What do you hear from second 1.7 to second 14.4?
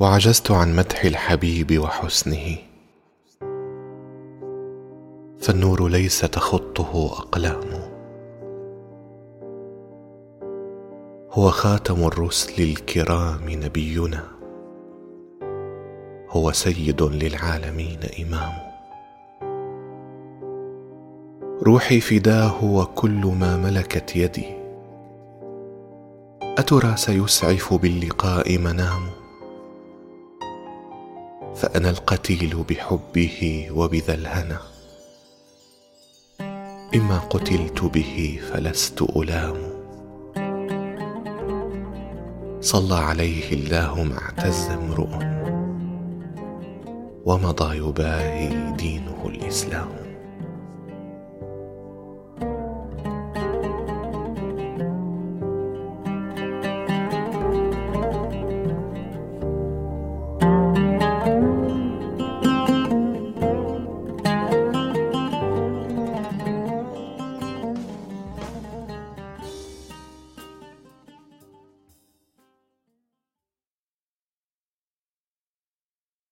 وحسنه. فالنور ليس تخطه أقلام. هو خاتم الرسل الكرام نبينا.